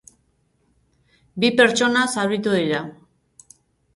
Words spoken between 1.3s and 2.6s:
Bi pertsona zauritu